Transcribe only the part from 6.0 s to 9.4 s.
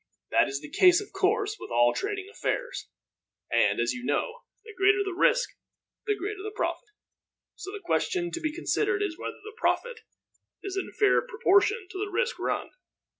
the greater the profit, so the question to be considered is whether